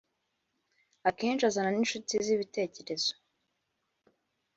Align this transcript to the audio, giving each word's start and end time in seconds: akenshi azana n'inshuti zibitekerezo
akenshi 1.09 1.43
azana 1.45 1.69
n'inshuti 1.73 2.13
zibitekerezo 2.25 3.11